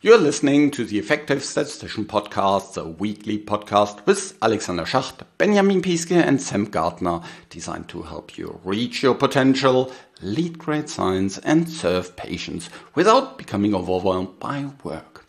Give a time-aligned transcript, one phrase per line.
[0.00, 6.12] You're listening to the Effective Statistician Podcast, the weekly podcast with Alexander Schacht, Benjamin Piske,
[6.12, 7.20] and Sam Gardner,
[7.50, 9.90] designed to help you reach your potential,
[10.22, 15.26] lead great science, and serve patients without becoming overwhelmed by work.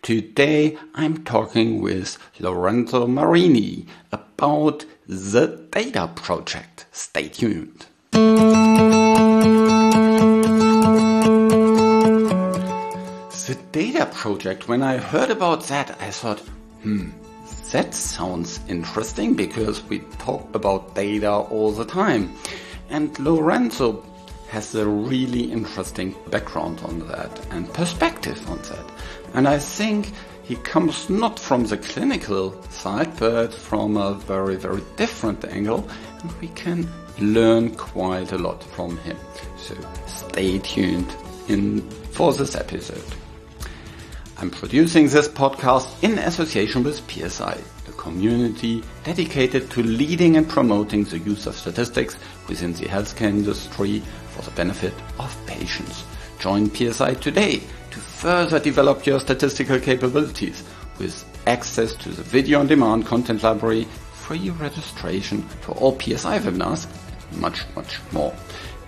[0.00, 6.86] Today I'm talking with Lorenzo Marini about the Data Project.
[6.90, 7.84] Stay tuned.
[13.46, 16.40] The data project, when I heard about that, I thought,
[16.82, 17.10] hmm,
[17.70, 22.34] that sounds interesting because we talk about data all the time.
[22.90, 24.04] And Lorenzo
[24.48, 28.84] has a really interesting background on that and perspective on that.
[29.34, 34.82] And I think he comes not from the clinical side, but from a very, very
[34.96, 35.88] different angle,
[36.20, 36.88] and we can
[37.20, 39.16] learn quite a lot from him.
[39.56, 39.76] So
[40.08, 41.14] stay tuned
[41.46, 43.04] in for this episode.
[44.38, 51.04] I'm producing this podcast in association with PSI, a community dedicated to leading and promoting
[51.04, 56.04] the use of statistics within the healthcare industry for the benefit of patients.
[56.38, 60.62] Join PSI today to further develop your statistical capabilities
[60.98, 66.86] with access to the video on demand content library, free registration to all PSI webinars,
[67.30, 68.34] and much, much more.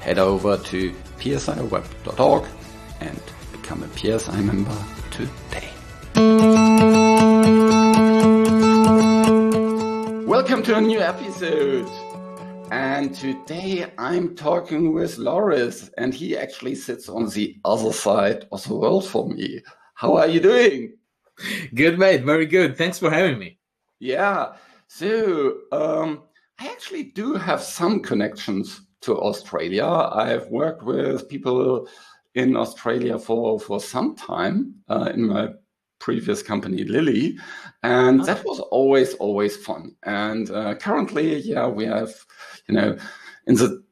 [0.01, 2.45] Head over to psiweb.org
[3.01, 4.77] and become a PSI member
[5.19, 5.69] today.
[10.24, 11.88] Welcome to a new episode.
[12.70, 18.62] And today I'm talking with Loris, and he actually sits on the other side of
[18.69, 19.61] the world for me.
[19.94, 20.92] How are you doing?
[21.74, 22.22] Good, mate.
[22.22, 22.78] Very good.
[22.78, 23.58] Thanks for having me.
[23.98, 24.52] Yeah.
[24.86, 26.22] So, um,
[26.61, 29.84] I actually do have some connections to Australia.
[29.84, 31.89] I've worked with people
[32.39, 35.48] in Australia for for some time uh, in my
[35.98, 37.36] previous company Lilly,
[37.83, 39.97] and that was always always fun.
[40.05, 42.14] And uh, currently, yeah, we have
[42.68, 42.96] you know
[43.46, 43.83] in the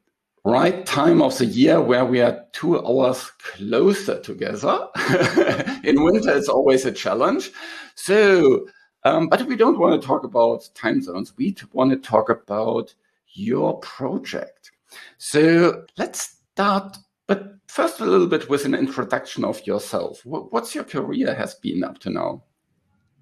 [0.45, 4.87] right time of the year where we are two hours closer together.
[5.83, 7.51] in winter, it's always a challenge.
[7.95, 8.65] So.
[9.03, 11.31] Um, but we don't want to talk about time zones.
[11.37, 12.93] We want to talk about
[13.27, 14.71] your project.
[15.17, 20.21] So let's start but first, a little bit with an introduction of yourself.
[20.25, 22.43] What's your career has been up to now?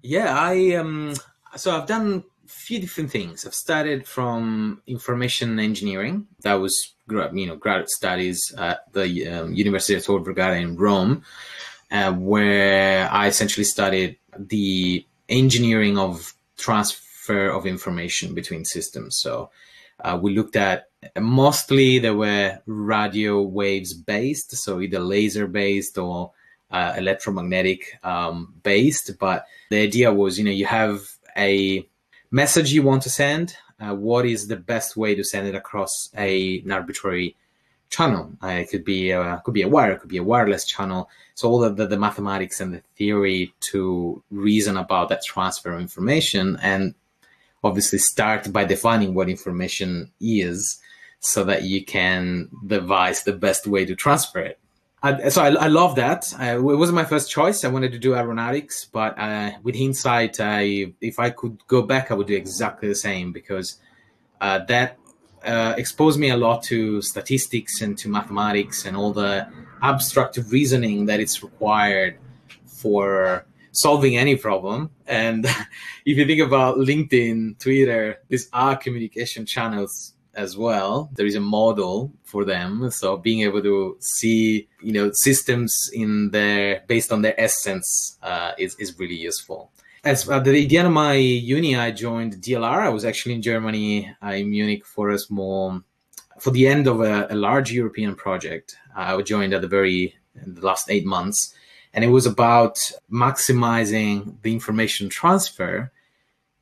[0.02, 1.14] Yeah, I um,
[1.56, 3.44] so I've done a few different things.
[3.44, 6.28] I've started from information engineering.
[6.42, 11.24] That was you know graduate studies at the um, University of Tor Vergata in Rome,
[11.90, 19.18] uh, where I essentially studied the engineering of transfer of information between systems.
[19.18, 19.50] So
[20.00, 20.86] uh, we looked at
[21.18, 26.32] mostly they were radio waves based, so either laser based or
[26.70, 29.18] uh, electromagnetic um, based.
[29.18, 31.02] But the idea was, you know, you have
[31.36, 31.86] a
[32.30, 33.56] message you want to send.
[33.78, 37.36] Uh, what is the best way to send it across a, an arbitrary
[37.90, 38.32] channel?
[38.42, 41.10] Uh, it could be a, could be a wire, it could be a wireless channel.
[41.34, 46.58] So all the, the mathematics and the theory to reason about that transfer of information
[46.62, 46.94] and
[47.62, 50.80] obviously start by defining what information is
[51.20, 54.58] so that you can devise the best way to transfer it.
[55.02, 56.32] I, so I, I, love that.
[56.40, 57.64] it wasn't my first choice.
[57.64, 62.10] I wanted to do aeronautics, but uh, with hindsight, I, if I could go back,
[62.10, 63.78] I would do exactly the same because
[64.40, 64.98] uh, that
[65.44, 69.46] uh, exposed me a lot to statistics and to mathematics and all the
[69.82, 72.18] abstract reasoning that it's required
[72.66, 74.90] for solving any problem.
[75.06, 75.46] And
[76.04, 81.10] if you think about LinkedIn, Twitter, these are communication channels as well.
[81.14, 82.90] There is a model for them.
[82.90, 88.52] So being able to see, you know, systems in their based on their essence uh,
[88.58, 89.70] is, is really useful.
[90.04, 92.78] As at the end of my uni, I joined DLR.
[92.78, 95.82] I was actually in Germany, uh, in Munich for a small,
[96.38, 98.76] for the end of a, a large European project.
[98.94, 101.54] I joined at the very the last eight months
[101.96, 105.90] and it was about maximizing the information transfer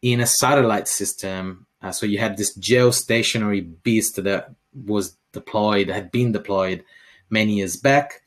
[0.00, 1.66] in a satellite system.
[1.84, 4.54] Uh, so you had this geostationary beast that
[4.86, 6.82] was deployed, had been deployed
[7.28, 8.22] many years back,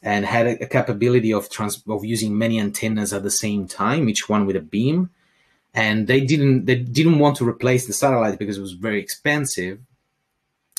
[0.00, 4.08] and had a, a capability of trans- of using many antennas at the same time,
[4.08, 5.10] each one with a beam.
[5.74, 9.80] And they didn't they didn't want to replace the satellite because it was very expensive,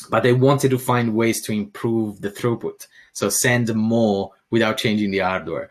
[0.08, 2.86] but they wanted to find ways to improve the throughput.
[3.12, 5.70] So send more without changing the hardware.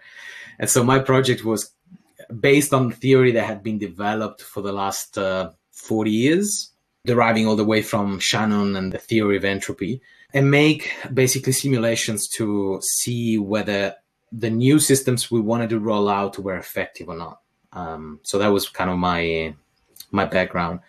[0.59, 1.71] And so my project was
[2.39, 6.71] based on theory that had been developed for the last uh, 40 years,
[7.05, 10.01] deriving all the way from Shannon and the theory of entropy,
[10.33, 13.95] and make basically simulations to see whether
[14.31, 17.41] the new systems we wanted to roll out were effective or not.
[17.73, 19.53] Um, so that was kind of my
[20.11, 20.79] my background.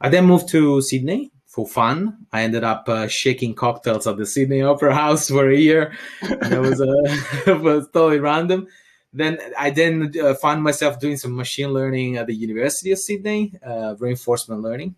[0.00, 2.26] I then moved to Sydney for fun.
[2.32, 5.92] I ended up uh, shaking cocktails at the Sydney Opera House for a year.
[6.22, 8.68] that was, uh, was totally random.
[9.12, 13.54] Then I then uh, found myself doing some machine learning at the University of Sydney,
[13.64, 14.94] uh, reinforcement learning.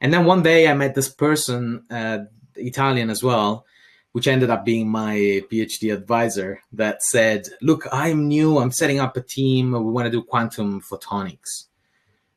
[0.00, 2.20] And then one day I met this person, uh,
[2.54, 3.66] Italian as well,
[4.12, 5.16] which ended up being my
[5.50, 10.10] PhD advisor that said, Look, I'm new, I'm setting up a team, we want to
[10.10, 11.64] do quantum photonics.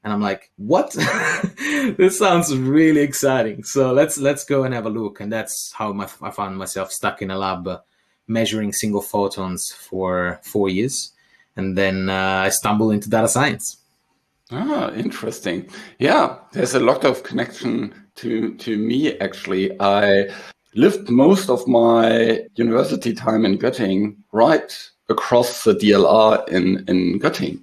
[0.04, 0.92] And I'm like, what?
[1.98, 3.64] this sounds really exciting.
[3.64, 5.20] So let's let's go and have a look.
[5.20, 7.70] And that's how my, I found myself stuck in a lab
[8.32, 11.12] measuring single photons for four years.
[11.56, 13.78] And then uh, I stumbled into data science.
[14.52, 15.70] Ah, interesting.
[16.00, 19.72] Yeah, there's a lot of connection to to me actually.
[19.80, 20.30] I
[20.76, 27.62] lived most of my university time in Göttingen, right across the DLR in in Göttingen,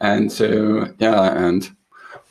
[0.00, 1.68] and so yeah, and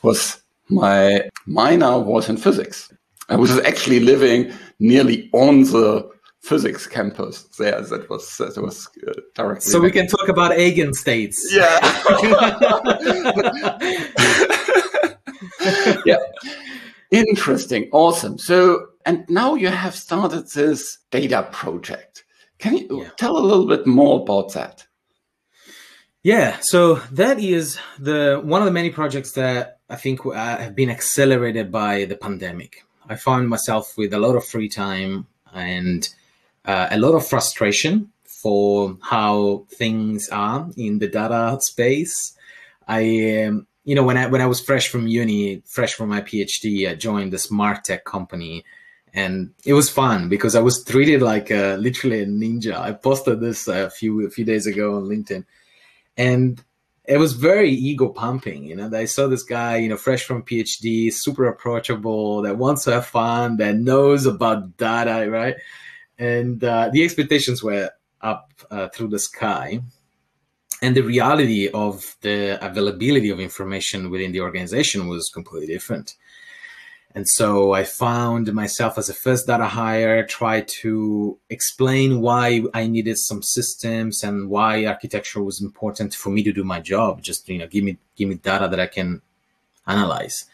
[0.02, 0.40] was
[0.70, 2.92] my minor was in physics.
[3.28, 6.08] I was actually living nearly on the
[6.40, 7.80] physics campus there.
[7.80, 9.70] That was that was uh, directly.
[9.70, 11.36] So we can talk about eigenstates.
[11.50, 11.78] Yeah.
[16.06, 16.16] yeah.
[17.10, 17.88] Interesting.
[17.92, 18.38] Awesome.
[18.38, 22.24] So, and now you have started this data project.
[22.58, 23.10] Can you yeah.
[23.16, 24.86] tell a little bit more about that?
[26.22, 26.58] Yeah.
[26.60, 30.90] So that is the one of the many projects that I think uh, have been
[30.90, 32.84] accelerated by the pandemic.
[33.08, 36.06] I found myself with a lot of free time and
[36.68, 42.36] uh, a lot of frustration for how things are in the data space.
[42.86, 46.20] I, um, you know, when I when I was fresh from uni, fresh from my
[46.20, 48.64] PhD, I joined this smart tech company,
[49.14, 52.78] and it was fun because I was treated like a, literally a ninja.
[52.78, 55.44] I posted this a few a few days ago on LinkedIn,
[56.18, 56.62] and
[57.06, 58.64] it was very ego pumping.
[58.64, 62.84] You know, I saw this guy, you know, fresh from PhD, super approachable, that wants
[62.84, 65.56] to have fun, that knows about data, right?
[66.18, 69.80] And uh, the expectations were up uh, through the sky.
[70.80, 76.14] And the reality of the availability of information within the organization was completely different.
[77.14, 82.86] And so i found myself as a first data hire try to explain why i
[82.86, 87.22] needed some systems and why architecture was important for me to do my job.
[87.22, 89.22] Just you know give me give me data that i can
[89.86, 90.44] analyze.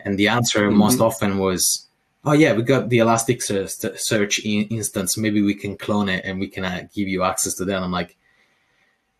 [0.00, 0.78] And the answer mm-hmm.
[0.78, 1.87] most often was
[2.28, 5.16] oh yeah, we got the Elasticsearch instance.
[5.16, 7.76] Maybe we can clone it and we can uh, give you access to that.
[7.76, 8.16] And I'm like,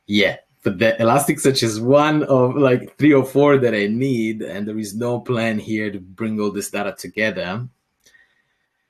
[0.07, 4.69] yeah, but the Elasticsearch is one of like three or four that I need, and
[4.69, 7.67] there is no plan here to bring all this data together.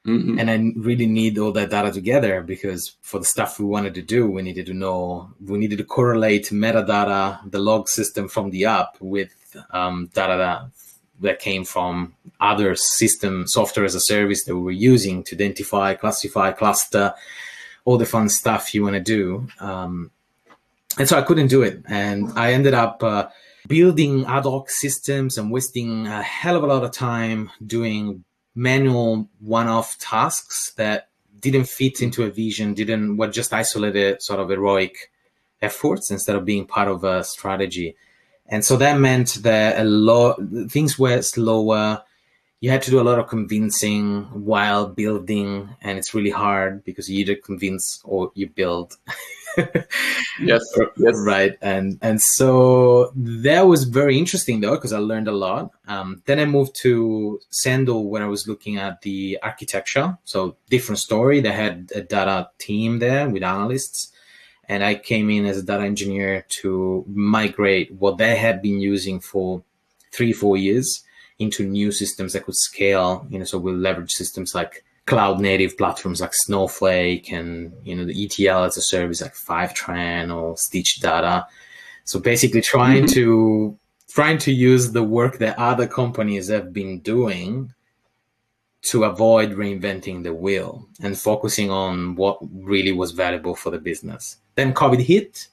[0.07, 0.39] Mm-hmm.
[0.39, 4.03] And I really need all that data together because for the stuff we wanted to
[4.03, 8.65] do, we needed to know, we needed to correlate metadata, the log system from the
[8.65, 9.33] app with
[9.71, 10.71] um, data
[11.21, 15.95] that came from other system software as a service that we were using to identify,
[15.95, 17.15] classify, cluster,
[17.85, 19.49] all the fun stuff you want to do.
[19.61, 20.11] Um,
[20.99, 21.83] and so I couldn't do it.
[21.89, 23.29] And I ended up uh,
[23.67, 28.25] building ad hoc systems and wasting a hell of a lot of time doing
[28.55, 31.09] manual one off tasks that
[31.41, 35.11] didn't fit into a vision, didn't, were just isolated sort of heroic
[35.63, 37.97] efforts instead of being part of a strategy
[38.49, 40.39] and so that meant that a lot
[40.69, 42.03] things were slower.
[42.61, 47.09] You had to do a lot of convincing while building and it's really hard because
[47.09, 48.97] you either convince or you build.
[50.41, 50.63] Yes
[50.97, 51.15] yes.
[51.27, 55.73] Right and and so that was very interesting though because i learned a lot.
[55.89, 61.01] Um, then i moved to sandal when i was looking at the architecture so different
[61.01, 61.41] story.
[61.41, 64.13] They had a data team there with analysts
[64.69, 69.19] and I came in as a data engineer to migrate what they had been using
[69.19, 69.63] for
[70.13, 71.03] three, four years
[71.39, 73.27] into new systems that could scale.
[73.31, 78.05] You know, so we'll leverage systems like cloud native platforms like Snowflake and you know
[78.05, 81.47] the ETL as a service like Fivetran or Stitch Data.
[82.05, 83.15] So basically, trying mm-hmm.
[83.15, 87.73] to trying to use the work that other companies have been doing
[88.81, 94.37] to avoid reinventing the wheel and focusing on what really was valuable for the business.
[94.55, 95.49] Then COVID hit,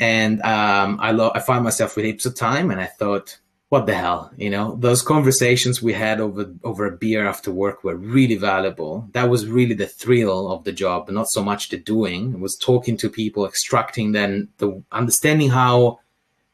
[0.00, 3.86] and um, I lo- I found myself with heaps of time, and I thought, what
[3.86, 7.96] the hell, you know, those conversations we had over over a beer after work were
[7.96, 9.08] really valuable.
[9.12, 12.32] That was really the thrill of the job, not so much the doing.
[12.32, 16.00] It was talking to people, extracting then the understanding how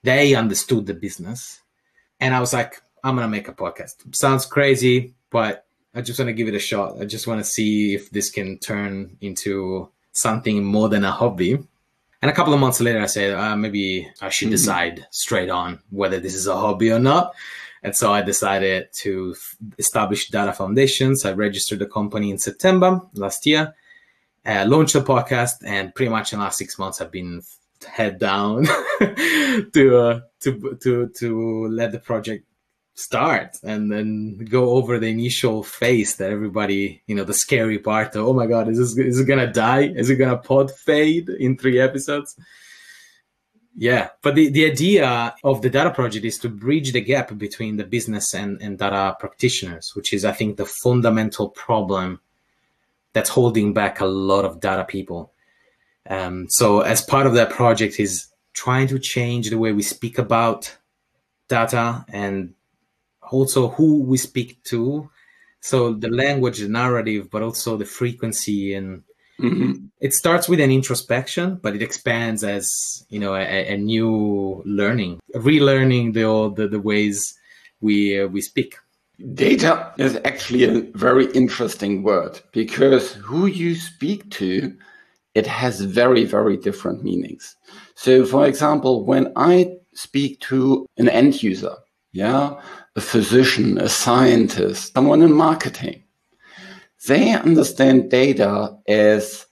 [0.02, 1.61] they understood the business,
[2.21, 4.14] and I was like, I'm gonna make a podcast.
[4.14, 6.88] Sounds crazy, but I just want to give it a shot.
[7.00, 11.52] I just want to see if this can turn into something more than a hobby.
[12.22, 14.58] And a couple of months later, I said, uh, maybe I should Mhm.
[14.58, 17.24] decide straight on whether this is a hobby or not.
[17.82, 21.24] And so I decided to f- establish Data Foundations.
[21.24, 22.90] I registered the company in September
[23.24, 23.74] last year,
[24.46, 27.42] uh, launched the podcast, and pretty much in the last six months, I've been
[27.98, 28.66] head down
[29.76, 30.50] to uh, to
[30.84, 31.28] to to
[31.80, 32.42] let the project
[32.94, 38.14] start and then go over the initial phase that everybody you know the scary part
[38.14, 39.82] of, oh my god is this is it gonna die?
[39.82, 42.36] Is it gonna pod fade in three episodes?
[43.76, 47.76] Yeah but the, the idea of the data project is to bridge the gap between
[47.76, 52.20] the business and, and data practitioners which is i think the fundamental problem
[53.14, 55.32] that's holding back a lot of data people.
[56.10, 60.18] Um, so as part of that project is trying to change the way we speak
[60.18, 60.76] about
[61.48, 62.52] data and
[63.31, 65.11] also who we speak to
[65.61, 69.02] so the language the narrative but also the frequency and
[69.40, 69.88] Mhm.
[70.00, 75.19] it starts with an introspection but it expands as you know a, a new learning
[75.35, 77.35] relearning the old the, the ways
[77.81, 78.76] we uh, we speak
[79.35, 84.76] Data is actually a very interesting word because who you speak to,
[85.35, 87.54] it has very, very different meanings.
[87.95, 91.76] So, for example, when I speak to an end user,
[92.12, 92.61] yeah,
[92.96, 96.02] a physician, a scientist, someone in marketing,
[97.06, 99.46] they understand data as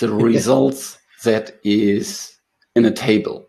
[0.00, 2.36] the results that is
[2.74, 3.48] in a table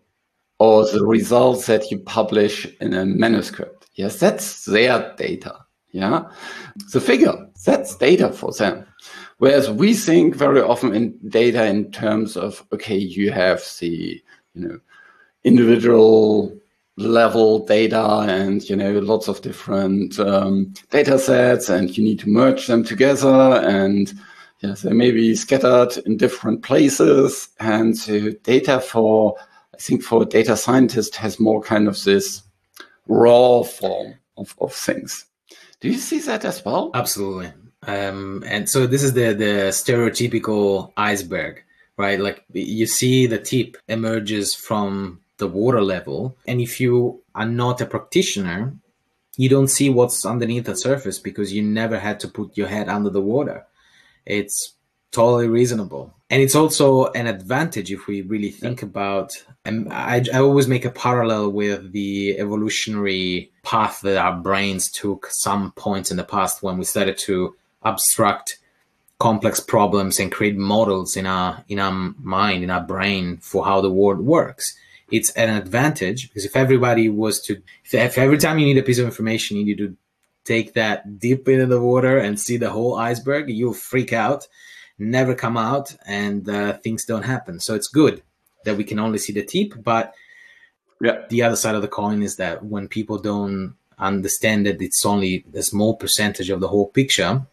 [0.60, 3.88] or the results that you publish in a manuscript.
[3.96, 5.56] Yes, that's their data.
[5.92, 6.24] Yeah.
[6.94, 8.86] The figure, that's data for them.
[9.40, 14.22] Whereas we think very often in data in terms of, okay, you have the,
[14.54, 14.80] you know,
[15.44, 16.58] individual
[16.98, 22.30] level data and, you know, lots of different um, data sets and you need to
[22.30, 24.14] merge them together and
[24.62, 27.50] they may be scattered in different places.
[27.60, 29.36] And so data for,
[29.74, 32.42] I think for a data scientist has more kind of this
[33.08, 35.26] raw form of, of things.
[35.80, 36.90] Do you see that as well?
[36.96, 37.54] absolutely
[37.86, 41.64] um, and so this is the the stereotypical iceberg
[41.98, 47.46] right like you see the tip emerges from the water level and if you are
[47.46, 48.74] not a practitioner
[49.38, 52.90] you don't see what's underneath the surface because you never had to put your head
[52.90, 53.66] under the water.
[54.26, 54.74] It's
[55.12, 56.14] totally reasonable.
[56.30, 59.32] And it's also an advantage if we really think about
[59.64, 65.28] and I, I always make a parallel with the evolutionary path that our brains took
[65.30, 68.58] some points in the past when we started to abstract
[69.20, 73.80] complex problems and create models in our in our mind in our brain for how
[73.82, 74.78] the world works
[75.12, 77.54] it's an advantage because if everybody was to
[77.86, 79.96] if, if every time you need a piece of information you need to
[80.44, 84.48] take that deep into the water and see the whole iceberg you'll freak out
[85.00, 88.22] never come out and uh, things don't happen so it's good
[88.66, 90.14] that we can only see the tip but
[91.02, 91.26] Yeah.
[91.30, 95.46] the other side of the coin is that when people don't understand that it's only
[95.54, 97.46] a small percentage of the whole picture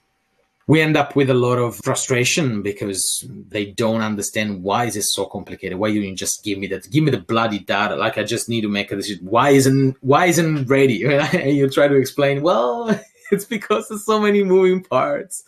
[0.67, 5.13] we end up with a lot of frustration because they don't understand why is this
[5.13, 5.79] so complicated?
[5.79, 6.91] Why you didn't just give me that?
[6.91, 7.97] Give me the bloody data.
[7.97, 9.27] Like i just need to make a decision.
[9.27, 11.05] Why isn't why isn't ready?
[11.35, 12.99] And you try to explain well
[13.31, 15.43] it's because there's so many moving parts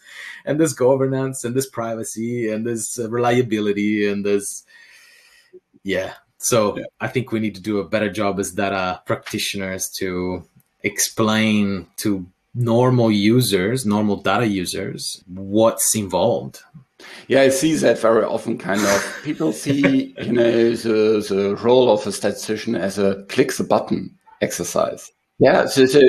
[0.44, 4.64] and there's governance and there's privacy and there's uh, reliability and there's
[5.82, 6.14] yeah.
[6.38, 6.84] So Yeah.
[7.00, 10.44] i think we need to do a better job as data practitioners to
[10.82, 16.62] explain to normal users normal data users what's involved
[17.28, 18.56] Yeah, I see that very often.
[18.58, 23.52] Kind of people see, you know, the the role of a statistician as a click
[23.52, 25.12] the button exercise.
[25.38, 26.00] Yeah, so, so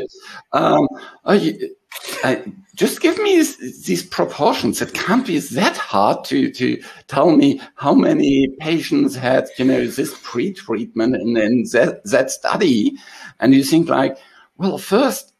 [0.53, 0.87] um,
[1.25, 2.43] I,
[2.75, 3.43] just give me
[3.85, 4.81] these proportions.
[4.81, 9.85] It can't be that hard to to tell me how many patients had, you know,
[9.87, 12.93] this pre-treatment and then that that study,
[13.39, 14.17] and you think like,
[14.57, 15.33] well, first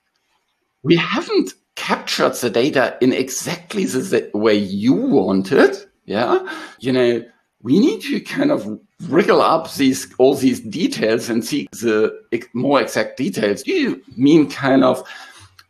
[0.88, 5.86] we haven't captured the data in exactly the, the way you want it.
[6.06, 6.48] Yeah.
[6.80, 7.26] You know,
[7.62, 8.80] we need to kind of
[9.10, 12.18] wriggle up these, all these details and see the
[12.54, 13.64] more exact details.
[13.64, 15.06] Do you mean kind of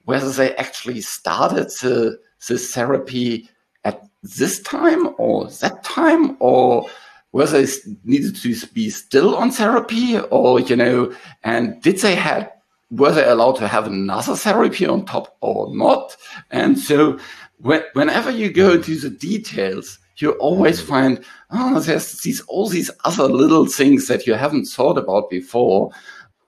[0.06, 3.50] whether they actually started the, the therapy
[3.84, 6.88] at this time or that time or
[7.32, 7.72] whether they
[8.04, 11.12] needed to be still on therapy or, you know,
[11.44, 12.52] and did they have
[12.90, 16.16] were they allowed to have another therapy on top or not?
[16.52, 17.20] And so
[17.60, 22.90] when, whenever you go to the details, you always find, oh, there's these, all these
[23.06, 25.92] other little things that you haven't thought about before.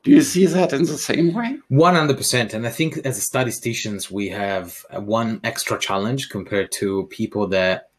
[0.04, 1.58] Do you see that in the same way?
[1.70, 7.48] 100% and i think as statisticians we have uh, one extra challenge compared to people
[7.48, 7.90] that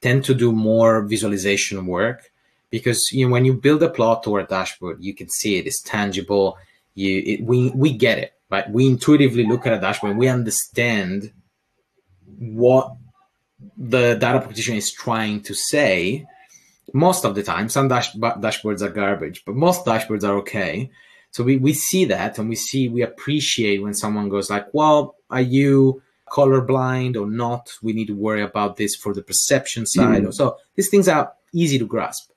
[0.00, 2.32] tend to do more visualization work
[2.70, 5.66] because you know when you build a plot or a dashboard, you can see it.
[5.66, 6.58] It's tangible.
[6.96, 8.68] You it, we we get it, right?
[8.68, 10.16] We intuitively look at a dashboard.
[10.16, 11.32] We understand
[12.38, 12.96] what
[13.76, 16.26] the data practitioner is trying to say
[16.92, 20.90] most of the time some dash- dashboards are garbage but most dashboards are okay
[21.30, 25.16] so we, we see that and we see we appreciate when someone goes like well
[25.30, 30.22] are you colorblind or not we need to worry about this for the perception side
[30.22, 30.34] mm.
[30.34, 32.30] so these things are easy to grasp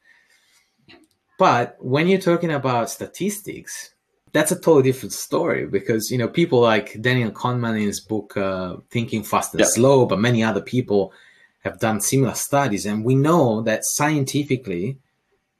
[1.37, 3.93] but when you're talking about statistics
[4.31, 8.35] that's a totally different story because you know people like Daniel Kahneman in his book
[8.37, 9.67] uh, Thinking Fast and yeah.
[9.67, 11.13] Slow, but many other people
[11.63, 14.97] have done similar studies, and we know that scientifically,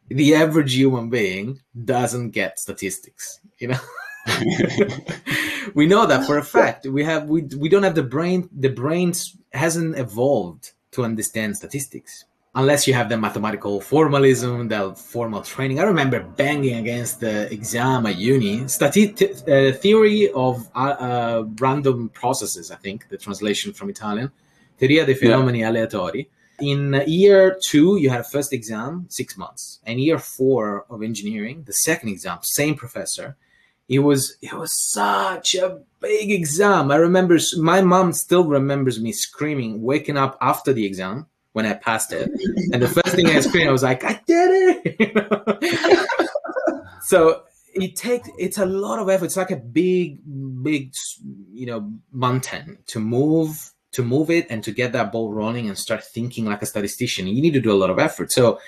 [0.07, 3.39] the average human being doesn't get statistics.
[3.57, 3.79] You know,
[5.73, 6.85] we know that for a fact.
[6.85, 8.49] We have we we don't have the brain.
[8.51, 9.13] The brain
[9.53, 12.25] hasn't evolved to understand statistics
[12.59, 15.79] unless you have the mathematical formalism, the formal training.
[15.79, 18.55] I remember banging against the exam at uni.
[18.65, 19.13] Stati-
[19.47, 24.31] uh, theory of uh, uh, random processes, I think, the translation from Italian.
[24.79, 25.71] Teoria dei fenomeni yeah.
[25.71, 26.27] aleatori.
[26.59, 29.79] In year two, you had a first exam, six months.
[29.85, 33.37] And year four of engineering, the second exam, same professor.
[33.87, 36.91] It was it was such a big exam.
[36.91, 41.73] I remember my mom still remembers me screaming, waking up after the exam when I
[41.73, 42.29] passed it.
[42.71, 46.07] And the first thing I screamed, I was like, I did it.
[47.01, 49.25] so it takes it's a lot of effort.
[49.25, 50.19] It's like a big,
[50.63, 50.93] big,
[51.51, 55.77] you know, mountain to move to move it and to get that ball rolling and
[55.77, 57.27] start thinking like a statistician.
[57.27, 58.31] You need to do a lot of effort.
[58.31, 58.59] So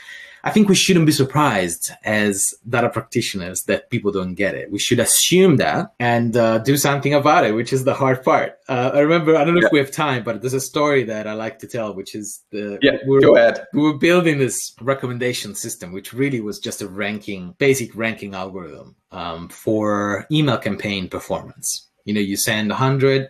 [0.44, 4.72] I think we shouldn't be surprised as data practitioners that people don't get it.
[4.72, 8.60] We should assume that and uh, do something about it, which is the hard part.
[8.68, 9.68] Uh, I remember, I don't know yeah.
[9.68, 12.42] if we have time, but there's a story that I like to tell, which is
[12.52, 13.66] the yeah, we're, go ahead.
[13.74, 18.96] We were building this recommendation system, which really was just a ranking, basic ranking algorithm
[19.12, 21.88] um, for email campaign performance.
[22.06, 23.30] You know, you send 100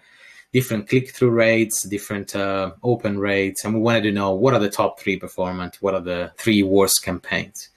[0.53, 4.69] different click-through rates, different uh, open rates, and we wanted to know what are the
[4.69, 7.69] top three performance, what are the three worst campaigns.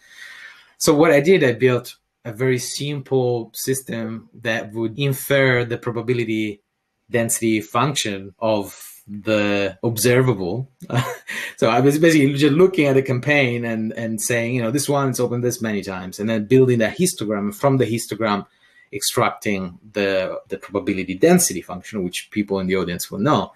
[0.79, 6.63] So what I did, I built a very simple system that would infer the probability
[7.11, 10.71] density function of the observable.
[11.57, 14.89] so I was basically just looking at the campaign and and saying, you know, this
[14.89, 17.55] one's opened this many times, and then building a histogram.
[17.55, 18.47] From the histogram,
[18.93, 23.53] extracting the the probability density function, which people in the audience will know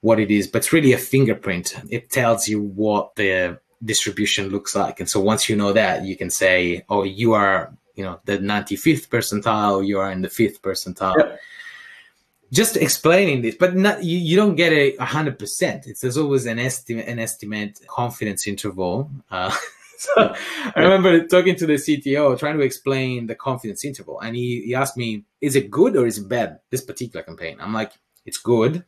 [0.00, 1.74] what it is, but it's really a fingerprint.
[1.90, 5.00] It tells you what the distribution looks like.
[5.00, 8.38] And so once you know that, you can say, oh, you are, you know, the
[8.38, 11.16] 95th percentile, you are in the fifth percentile.
[11.16, 11.40] Yep.
[12.50, 15.86] Just explaining this, but not, you, you don't get a hundred percent.
[15.86, 19.10] It's there's always an estimate, an estimate confidence interval.
[19.30, 19.54] Uh,
[20.16, 20.32] so
[20.76, 24.74] I remember talking to the CTO, trying to explain the confidence interval, and he, he
[24.76, 26.60] asked me, "Is it good or is it bad?
[26.70, 27.92] This particular campaign?" I'm like,
[28.24, 28.84] "It's good,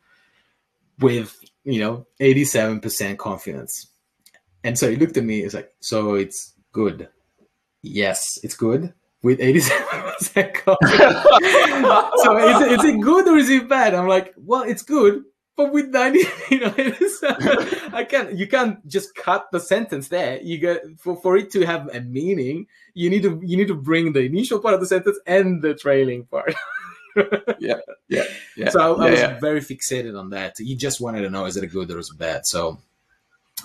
[1.01, 3.89] with you know 87% confidence."
[4.63, 5.43] And so he looked at me.
[5.43, 7.09] He's like, "So it's good?
[7.83, 11.23] Yes, it's good." With 87% confidence.
[12.23, 13.93] so is it, is it good or is it bad?
[13.93, 15.25] I'm like, well, it's good,
[15.61, 16.19] but with 90
[16.51, 16.75] you know
[17.93, 20.41] i can't you can't just cut the sentence there.
[20.41, 23.75] You get for, for it to have a meaning you need to you need to
[23.75, 26.55] bring the initial part of the sentence and the trailing part.
[27.59, 28.23] Yeah yeah
[28.57, 28.71] yeah.
[28.71, 29.41] So i, I was yeah.
[29.41, 30.61] very fixated on that.
[30.61, 32.47] You just wanted to know is it a good or is it bad?
[32.47, 32.79] So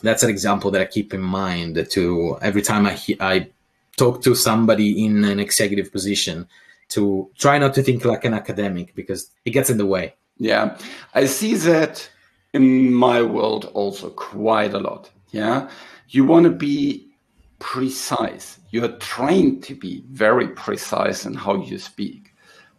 [0.02, 3.48] that's an example that i keep in mind to every time i i
[3.96, 6.48] talk to somebody in an executive position
[6.90, 10.78] to try not to think like an academic because it gets in the way yeah,
[11.14, 12.10] I see that
[12.54, 15.10] in my world also quite a lot.
[15.32, 15.70] Yeah,
[16.10, 17.10] you want to be
[17.60, 18.60] precise.
[18.72, 22.34] You're trained to be very precise in how you speak,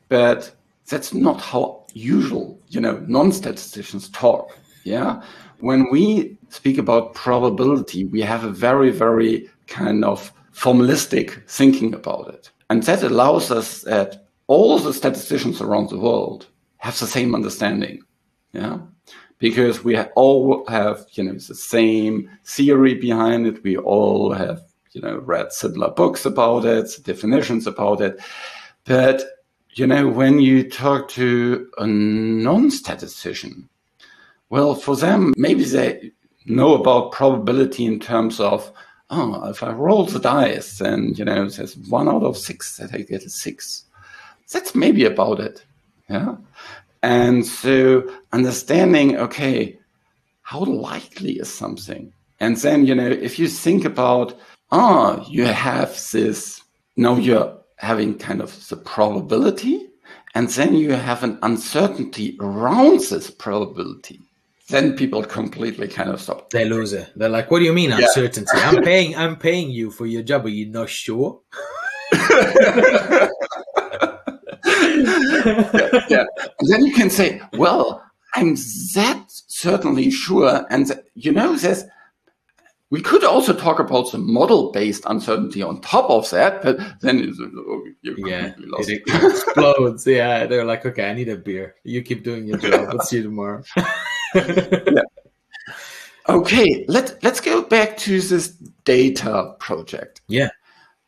[0.09, 0.55] but
[0.89, 4.57] that's not how usual, you know, non-statisticians talk.
[4.85, 5.23] Yeah,
[5.61, 12.29] when we speak about probability, we have a very, very kind of formalistic thinking about
[12.29, 16.47] it, and that allows us that all the statisticians around the world
[16.79, 18.03] have the same understanding.
[18.53, 18.79] Yeah.
[19.39, 23.63] Because we all have, you know, the same theory behind it.
[23.63, 24.63] We all have,
[24.93, 28.19] you know, read similar books about it, definitions about it.
[28.85, 29.23] But,
[29.75, 33.69] you know, when you talk to a non statistician,
[34.49, 36.13] well, for them, maybe they
[36.47, 38.73] know about probability in terms of,
[39.11, 42.95] oh, if I roll the dice and, you know, there's one out of six that
[42.95, 43.85] I get a six.
[44.53, 45.65] That's maybe about it.
[46.09, 46.37] Yeah.
[47.03, 49.79] And so understanding, okay,
[50.43, 52.13] how likely is something?
[52.41, 54.39] And then, you know, if you think about,
[54.71, 56.63] ah, oh, you have this,
[56.97, 59.89] now you're having kind of the probability,
[60.35, 64.21] and then you have an uncertainty around this probability.
[64.69, 66.51] Then people completely kind of stop.
[66.51, 67.11] They lose it.
[67.15, 67.99] They're like, "What do you mean yeah.
[67.99, 68.51] uncertainty?
[68.55, 71.41] I'm paying, I'm paying you for your job, but you're not sure."
[74.97, 76.25] yeah, yeah.
[76.61, 78.03] Then you can say, "Well,
[78.35, 78.55] I'm
[78.95, 81.85] that certainly sure," and you know, there's
[82.91, 87.35] we could also talk about the model-based uncertainty on top of that, but then
[88.03, 90.07] yeah, it explodes.
[90.07, 91.75] yeah, they're like, okay, I need a beer.
[91.83, 92.93] You keep doing your job.
[92.93, 93.65] Let's see you tomorrow.
[94.35, 95.03] yeah.
[96.29, 98.49] Okay, let let's go back to this
[98.85, 100.21] data project.
[100.29, 100.51] Yeah,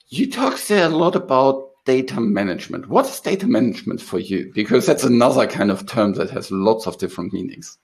[0.09, 2.87] you talked there a lot about data management.
[2.91, 4.53] What is data management for you?
[4.55, 7.79] Because that's another kind of term that has lots of different meanings.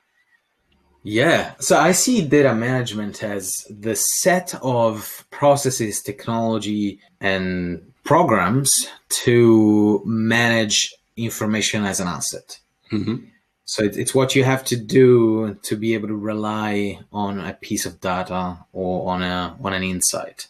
[1.02, 1.54] Yeah.
[1.58, 8.88] So I see data management as the set of processes, technology, and programs
[9.24, 12.60] to manage information as an asset.
[12.92, 13.16] Mm-hmm.
[13.64, 17.86] So it's what you have to do to be able to rely on a piece
[17.86, 20.48] of data or on a on an insight.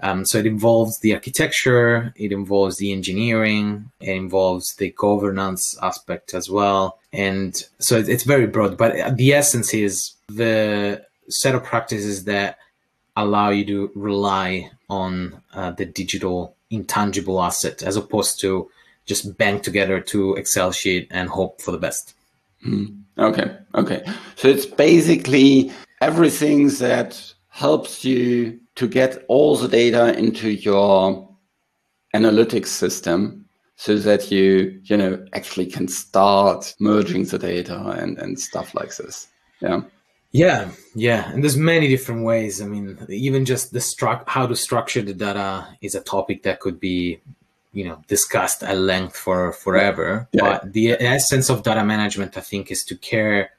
[0.00, 6.34] Um, so it involves the architecture, it involves the engineering, it involves the governance aspect
[6.34, 6.98] as well.
[7.12, 12.58] And so it's very broad, but the essence is the set of practices that
[13.16, 18.70] allow you to rely on uh, the digital intangible asset as opposed to
[19.04, 22.14] just bang together to Excel sheet and hope for the best.
[22.66, 23.02] Mm.
[23.18, 23.56] Okay.
[23.74, 24.04] Okay.
[24.36, 31.28] So it's basically everything that helps you to get all the data into your
[32.14, 33.44] analytics system
[33.76, 38.96] so that you you know actually can start merging the data and and stuff like
[38.96, 39.28] this.
[39.60, 39.82] Yeah.
[40.30, 41.30] Yeah yeah.
[41.30, 42.62] And there's many different ways.
[42.62, 46.60] I mean even just the struct how to structure the data is a topic that
[46.60, 47.20] could be
[47.74, 50.26] you know discussed at length for forever.
[50.32, 50.42] Yeah.
[50.42, 53.50] but the essence of data management i think is to care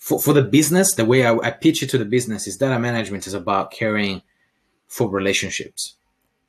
[0.00, 2.78] for, for the business the way I, I pitch it to the business is data
[2.78, 4.22] management is about caring
[4.88, 5.94] for relationships.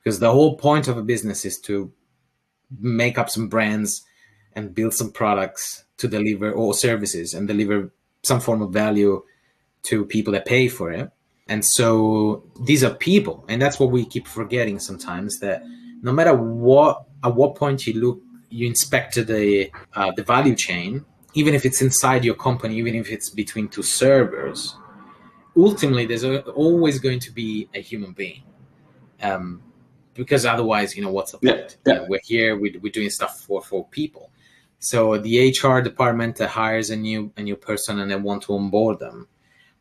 [0.02, 1.92] Because the whole point of a business is to
[2.80, 4.02] make up some brands
[4.54, 9.22] and build some products to deliver or services and deliver some form of value
[9.84, 11.10] to people that pay for it.
[11.46, 15.62] And so these are people and that's what we keep forgetting sometimes that
[16.00, 21.04] no matter what at what point you look you inspect the uh, the value chain
[21.34, 24.76] even if it's inside your company even if it's between two servers
[25.56, 28.42] ultimately there's a, always going to be a human being.
[29.22, 29.62] Um,
[30.14, 31.78] because otherwise you know what's the point?
[31.86, 31.92] yeah, yeah.
[31.94, 34.30] You know, we're here we, we're doing stuff for for people.
[34.78, 38.54] So the hr department that hires a new a new person and they want to
[38.54, 39.28] onboard them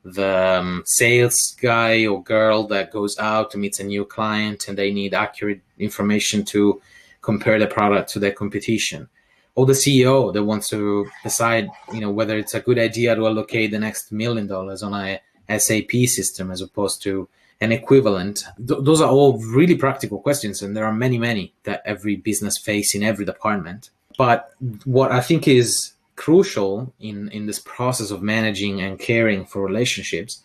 [0.03, 4.75] the um, sales guy or girl that goes out to meet a new client and
[4.75, 6.81] they need accurate information to
[7.21, 9.07] compare the product to their competition
[9.55, 13.27] or the ceo that wants to decide you know whether it's a good idea to
[13.27, 15.19] allocate the next million dollars on a
[15.57, 17.27] SAP system as opposed to
[17.61, 18.43] an equivalent?
[18.57, 22.57] Th- those are all really practical questions, and there are many, many that every business
[22.57, 23.91] face in every department.
[24.17, 24.51] But
[24.83, 30.41] what I think is crucial in, in this process of managing and caring for relationships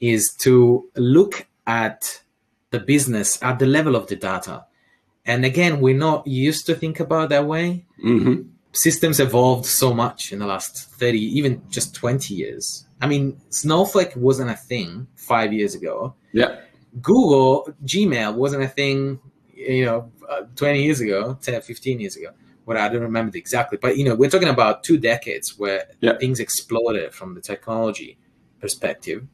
[0.00, 2.20] is to look at
[2.70, 4.64] the business at the level of the data.
[5.26, 7.84] And again, we're not used to think about that way.
[8.04, 8.48] Mm-hmm.
[8.72, 14.16] Systems evolved so much in the last 30, even just 20 years I mean, Snowflake
[14.16, 16.14] wasn't a thing five years ago.
[16.32, 16.60] Yeah.
[17.02, 19.20] Google, Gmail wasn't a thing,
[19.54, 22.30] you know, uh, 20 years ago, 10, 15 years ago.
[22.64, 26.18] What I don't remember exactly, but you know, we're talking about two decades where yeah.
[26.18, 28.18] things exploded from the technology
[28.60, 29.24] perspective.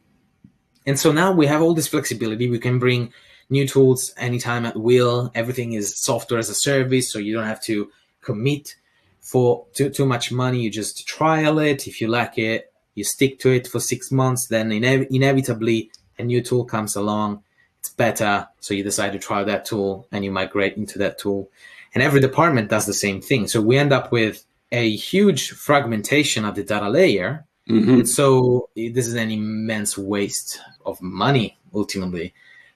[0.84, 2.50] And so now we have all this flexibility.
[2.50, 3.12] We can bring
[3.52, 5.30] new tools anytime at will.
[5.34, 7.90] Everything is software as a service, so you don't have to
[8.22, 8.74] commit
[9.20, 10.60] for too, too much money.
[10.60, 11.86] You just trial it.
[11.86, 16.24] If you like it, you stick to it for six months, then ine- inevitably a
[16.24, 17.42] new tool comes along.
[17.80, 18.48] It's better.
[18.60, 21.50] So you decide to try that tool and you migrate into that tool.
[21.94, 23.48] And every department does the same thing.
[23.48, 27.44] So we end up with a huge fragmentation of the data layer.
[27.68, 28.04] Mm-hmm.
[28.04, 32.32] So this is an immense waste of money ultimately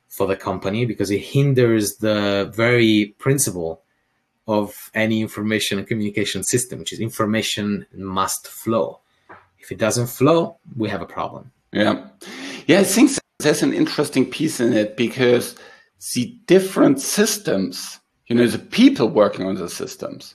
[0.08, 3.82] for the company because it hinders the very principle
[4.48, 9.00] of any information and communication system, which is information must flow.
[9.58, 11.50] If it doesn't flow, we have a problem.
[11.72, 12.06] Yeah.
[12.66, 15.56] Yeah, I think there's an interesting piece in it because
[16.14, 20.34] the different systems, you know, the people working on the systems,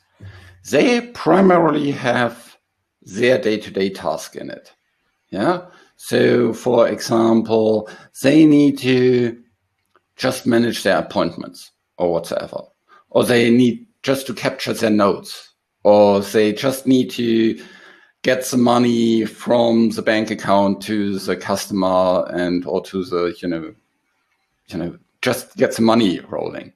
[0.69, 2.57] they primarily have
[3.01, 4.73] their day to day task in it.
[5.29, 5.61] Yeah.
[5.95, 7.89] So, for example,
[8.21, 9.40] they need to
[10.15, 12.61] just manage their appointments or whatsoever,
[13.09, 17.61] or they need just to capture their notes, or they just need to
[18.23, 23.47] get the money from the bank account to the customer and or to the you
[23.47, 23.73] know
[24.67, 26.73] you know just get the money rolling.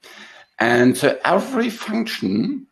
[0.60, 2.68] And so every function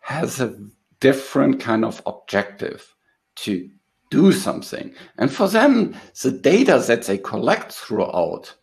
[0.00, 0.56] has a
[0.98, 2.94] different kind of objective
[3.36, 3.70] to
[4.10, 4.92] do something.
[5.18, 8.54] And for them the data that they collect throughout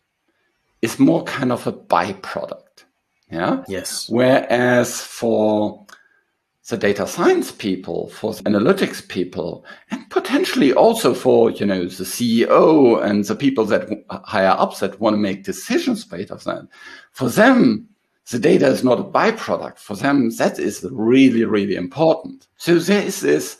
[0.82, 2.84] is more kind of a byproduct
[3.30, 5.86] yeah yes whereas for
[6.68, 12.04] the data science people, for the analytics people, and potentially also for you know the
[12.04, 13.88] CEO and the people that
[14.24, 16.68] higher ups that want to make decisions based of that.
[17.12, 17.88] For them,
[18.30, 19.78] the data is not a byproduct.
[19.78, 22.46] For them, that is really really important.
[22.58, 23.58] So there is this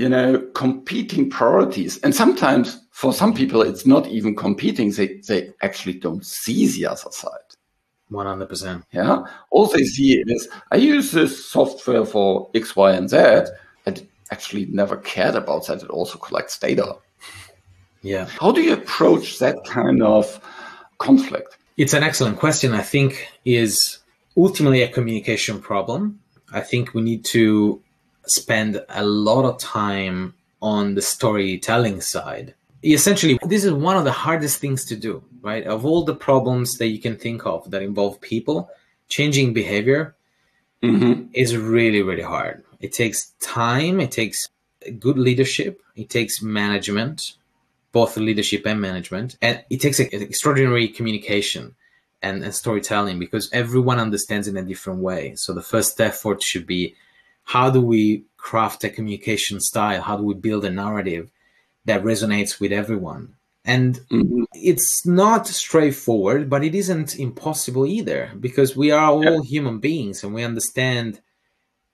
[0.00, 4.90] you know competing priorities, and sometimes for some people it's not even competing.
[4.92, 7.48] They they actually don't see the other side.
[8.10, 8.82] 100%.
[8.92, 9.22] Yeah.
[9.50, 13.44] All they see is I use this software for X, Y, and Z.
[13.86, 15.82] and actually never cared about that.
[15.82, 16.96] It also collects data.
[18.02, 18.24] Yeah.
[18.40, 20.40] How do you approach that kind of
[20.98, 21.58] conflict?
[21.76, 22.72] It's an excellent question.
[22.72, 23.98] I think is
[24.36, 26.20] ultimately a communication problem.
[26.52, 27.80] I think we need to
[28.30, 32.54] spend a lot of time on the storytelling side.
[32.82, 35.66] Essentially this is one of the hardest things to do right?
[35.66, 38.70] Of all the problems that you can think of that involve people
[39.08, 40.14] changing behavior
[40.82, 41.26] mm-hmm.
[41.32, 42.64] is really really hard.
[42.80, 44.48] It takes time it takes
[44.98, 47.34] good leadership it takes management
[47.92, 51.74] both leadership and management and it takes an extraordinary communication
[52.22, 55.34] and, and storytelling because everyone understands in a different way.
[55.36, 56.94] So the first effort should be
[57.44, 61.30] how do we craft a communication style how do we build a narrative
[61.84, 63.34] that resonates with everyone.
[63.64, 64.44] And mm-hmm.
[64.54, 69.42] it's not straightforward, but it isn't impossible either because we are all yeah.
[69.42, 71.20] human beings and we understand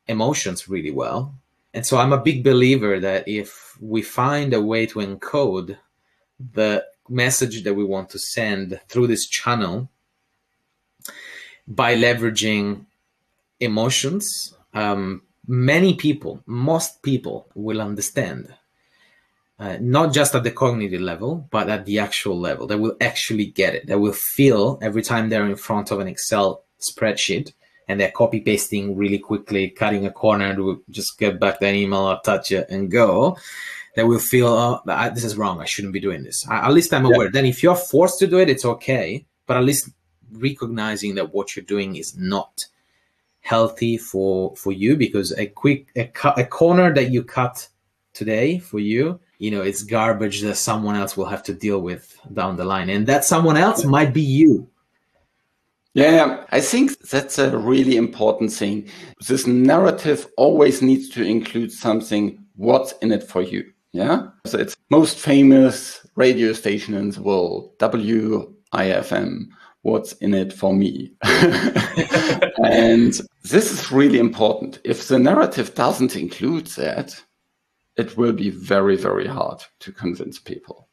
[0.06, 1.34] emotions really well.
[1.74, 5.76] And so I'm a big believer that if we find a way to encode
[6.52, 9.88] the message that we want to send through this channel
[11.66, 12.86] by leveraging
[13.60, 18.54] emotions, um, many people, most people will understand
[19.58, 22.66] uh, not just at the cognitive level, but at the actual level.
[22.66, 23.86] They will actually get it.
[23.86, 27.52] They will feel every time they're in front of an Excel spreadsheet
[27.88, 32.18] and they're copy pasting really quickly, cutting a corner to just get back that email,
[32.20, 33.36] touch it, and go.
[33.94, 34.82] They will feel, oh,
[35.14, 35.60] this is wrong.
[35.60, 36.46] I shouldn't be doing this.
[36.50, 37.24] At least I'm aware.
[37.24, 37.30] Yeah.
[37.32, 39.24] Then, if you're forced to do it, it's okay.
[39.46, 39.88] But at least
[40.32, 42.66] recognizing that what you're doing is not
[43.46, 47.68] healthy for for you because a quick a, a corner that you cut
[48.12, 52.18] today for you you know it's garbage that someone else will have to deal with
[52.32, 52.90] down the line.
[52.90, 54.68] And that someone else might be you.
[55.94, 58.88] Yeah i think that's a really important thing.
[59.28, 63.62] This narrative always needs to include something what's in it for you
[63.96, 64.28] yeah?
[64.44, 69.46] So it's most famous radio station in the world wifm
[69.86, 71.12] what's in it for me
[72.64, 77.08] and this is really important if the narrative doesn't include that
[77.96, 80.88] it will be very, very hard to convince people.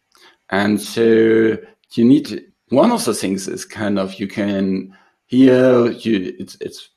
[0.49, 1.58] And so
[1.91, 4.95] you need to, one of the things is kind of you can
[5.27, 6.89] here you it's it's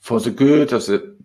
[0.00, 1.16] for the good of the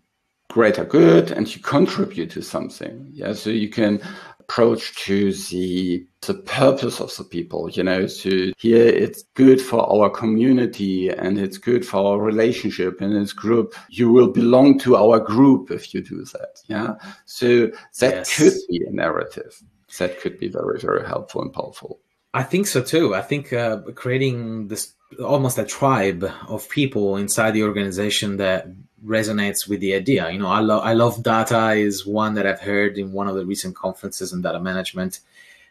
[0.50, 3.08] greater good and you contribute to something.
[3.12, 3.34] Yeah.
[3.34, 4.02] So you can
[4.48, 9.82] approach to the the purpose of the people you know so here it's good for
[9.92, 13.76] our community and it's good for our relationship and its group.
[13.90, 16.96] You will belong to our group if you do that yeah?
[17.26, 17.68] So
[18.00, 18.38] that yes.
[18.38, 19.62] could be a narrative.
[20.00, 22.00] That could be very very helpful and powerful.
[22.34, 23.16] I think so too.
[23.16, 28.68] I think uh, creating this almost a tribe of people inside the organization that
[29.08, 30.30] resonates with the idea.
[30.30, 33.36] You know, I love I love data is one that I've heard in one of
[33.36, 35.20] the recent conferences in data management.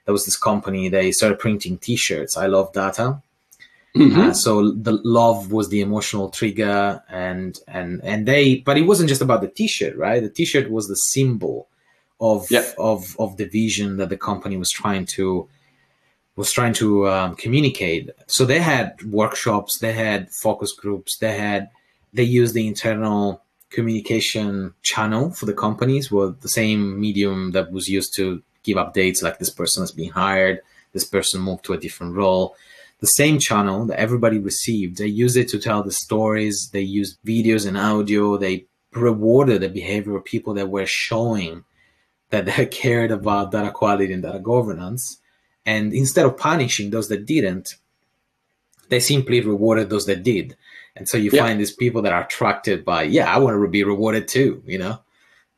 [0.04, 2.36] There was this company they started printing T-shirts.
[2.36, 3.20] I love data.
[3.96, 4.20] Mm-hmm.
[4.20, 9.08] Uh, so the love was the emotional trigger, and and and they, but it wasn't
[9.08, 10.22] just about the T-shirt, right?
[10.22, 11.68] The T-shirt was the symbol
[12.20, 12.70] of yeah.
[12.78, 15.48] of of the vision that the company was trying to
[16.36, 18.10] was trying to um, communicate.
[18.26, 21.70] So they had workshops, they had focus groups, they had
[22.16, 27.88] they use the internal communication channel for the companies were the same medium that was
[27.88, 30.60] used to give updates like this person has been hired
[30.92, 32.56] this person moved to a different role
[33.00, 37.18] the same channel that everybody received they used it to tell the stories they used
[37.24, 41.64] videos and audio they rewarded the behavior of people that were showing
[42.30, 45.18] that they cared about data quality and data governance
[45.66, 47.74] And instead of punishing those that didn't,
[48.88, 50.56] they simply rewarded those that did.
[50.96, 51.42] And so you Yeah.
[51.44, 54.78] find these people that are attracted by, yeah, I want to be rewarded too, you
[54.78, 54.98] know?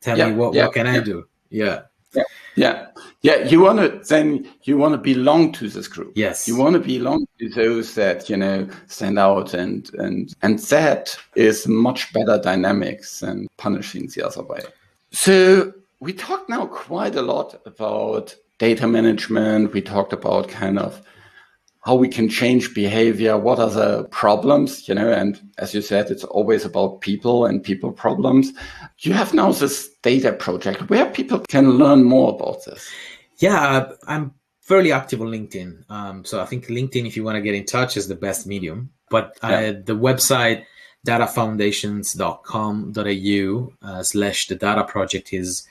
[0.01, 1.01] Tell Yeah, me what, yeah, what can I yeah.
[1.01, 1.27] do?
[1.51, 1.81] Yeah.
[2.57, 2.87] Yeah,
[3.23, 3.45] yeah.
[3.45, 6.13] You want to then you want to belong to this group.
[6.17, 6.49] Yes.
[6.49, 11.17] You want to belong to those that you know stand out, and and and that
[11.37, 14.63] is much better dynamics than punishing the other way.
[15.13, 19.73] So we talked now quite a lot about data management.
[19.73, 21.01] We talked about kind of
[21.83, 26.11] how we can change behavior, what are the problems, you know, and as you said,
[26.11, 28.53] it's always about people and people problems.
[28.99, 32.91] You have now this data project where people can learn more about this.
[33.39, 35.85] Yeah, I'm fairly active on LinkedIn.
[35.89, 38.47] Um, so I think LinkedIn, if you want to get in touch, is the best
[38.47, 38.91] medium.
[39.09, 39.73] But uh, Yeah.
[39.85, 40.65] the website
[41.07, 45.67] datafoundations.com.au uh, slash the data project is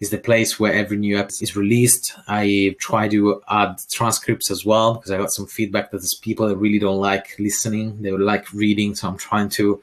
[0.00, 2.14] is the place where every new app is released.
[2.28, 6.48] I try to add transcripts as well because I got some feedback that there's people
[6.48, 8.94] that really don't like listening; they would like reading.
[8.94, 9.82] So I'm trying to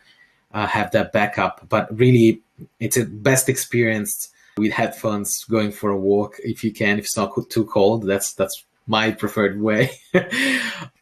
[0.54, 1.68] uh, have that backup.
[1.68, 2.42] But really,
[2.80, 7.00] it's a best experience with headphones going for a walk if you can.
[7.00, 9.92] If it's not too cold, that's that's my preferred way.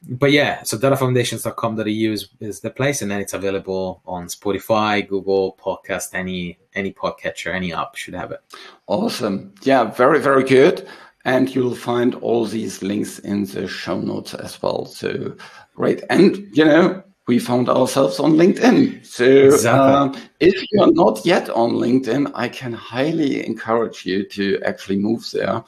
[0.07, 5.57] but yeah, so datafoundations.com.au is, is the place, and then it's available on Spotify, Google
[5.59, 8.41] Podcast, any any podcatcher, any app should have it.
[8.87, 9.53] Awesome.
[9.63, 10.87] Yeah, very, very good.
[11.25, 14.85] And you'll find all these links in the show notes as well.
[14.85, 15.35] So
[15.75, 16.03] great.
[16.09, 19.05] And, you know, we found ourselves on LinkedIn.
[19.05, 20.19] So Exactly.
[20.19, 25.29] um, if you're not yet on LinkedIn, I can highly encourage you to actually move
[25.31, 25.63] there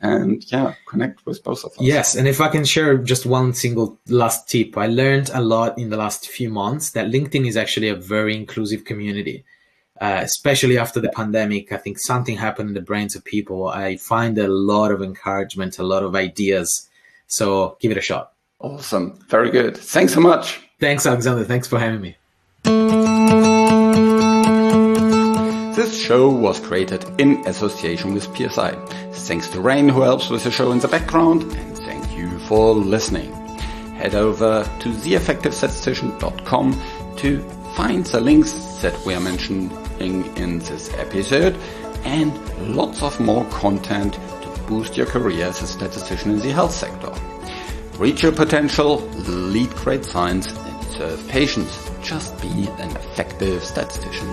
[0.00, 1.80] and, yeah, connect with both of us.
[1.80, 5.78] Yes, and if I can share just one single last tip, I learned a lot
[5.78, 9.44] in the last few months that LinkedIn is actually a very inclusive community.
[10.00, 13.66] Uh, especially after the pandemic, I think something happened in the brains of people.
[13.66, 16.88] I find a lot of encouragement, a lot of ideas.
[17.26, 18.32] So give it a shot.
[18.60, 19.18] Awesome.
[19.28, 19.76] Very good.
[19.76, 20.60] Thanks so much.
[20.78, 21.44] Thanks, Alexander.
[21.44, 23.17] Thanks for having me.
[25.78, 28.72] This show was created in association with PSI.
[29.12, 32.74] Thanks to Rain who helps with the show in the background and thank you for
[32.74, 33.32] listening.
[33.94, 36.82] Head over to theeffectivestatistician.com
[37.18, 39.70] to find the links that we are mentioning
[40.36, 41.56] in this episode
[42.02, 46.72] and lots of more content to boost your career as a statistician in the health
[46.72, 47.12] sector.
[47.98, 51.88] Reach your potential, lead great science, and serve patients.
[52.02, 54.26] Just be an effective statistician.